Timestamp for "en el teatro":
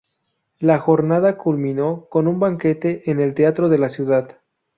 3.11-3.69